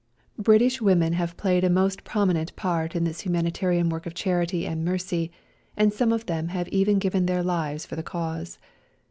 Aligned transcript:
British 0.39 0.81
women 0.81 1.13
have 1.13 1.37
played 1.37 1.63
a 1.63 1.67
vi 1.67 1.73
INTRODUCTION 1.73 1.73
most 1.75 2.03
prominent 2.03 2.55
part 2.55 2.95
in 2.95 3.03
this 3.03 3.19
humanitarian 3.19 3.87
work 3.87 4.07
of 4.07 4.15
charity 4.15 4.65
and 4.65 4.83
mercy, 4.83 5.31
and 5.77 5.93
some 5.93 6.11
of 6.11 6.25
them 6.25 6.47
have 6.47 6.67
even 6.69 6.97
given 6.97 7.27
their 7.27 7.43
lives 7.43 7.85
for 7.85 7.95
the 7.95 8.01
Cause. 8.01 8.57